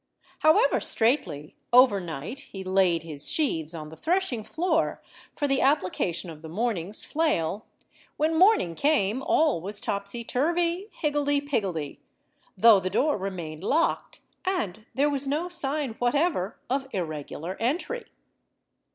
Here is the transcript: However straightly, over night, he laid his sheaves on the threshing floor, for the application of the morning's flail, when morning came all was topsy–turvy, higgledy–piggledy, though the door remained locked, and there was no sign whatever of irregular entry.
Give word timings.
However 0.39 0.79
straightly, 0.79 1.57
over 1.71 1.99
night, 2.01 2.39
he 2.51 2.63
laid 2.63 3.03
his 3.03 3.29
sheaves 3.29 3.75
on 3.75 3.89
the 3.89 3.95
threshing 3.95 4.43
floor, 4.43 4.99
for 5.35 5.47
the 5.47 5.61
application 5.61 6.31
of 6.31 6.41
the 6.41 6.49
morning's 6.49 7.05
flail, 7.05 7.67
when 8.17 8.33
morning 8.33 8.73
came 8.73 9.21
all 9.21 9.61
was 9.61 9.79
topsy–turvy, 9.79 10.89
higgledy–piggledy, 10.95 11.99
though 12.57 12.79
the 12.79 12.89
door 12.89 13.15
remained 13.15 13.63
locked, 13.63 14.21
and 14.43 14.87
there 14.95 15.07
was 15.07 15.27
no 15.27 15.49
sign 15.49 15.93
whatever 15.99 16.57
of 16.67 16.87
irregular 16.93 17.55
entry. 17.59 18.05